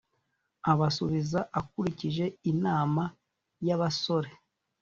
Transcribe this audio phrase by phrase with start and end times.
[0.71, 3.03] Abasubiza akurikije inama
[3.67, 4.31] y’abasore